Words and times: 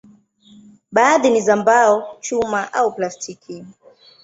Baadhi 0.91 1.29
ni 1.29 1.41
za 1.41 1.55
mbao, 1.55 2.17
chuma 2.21 2.73
au 2.73 2.95
plastiki. 2.95 3.65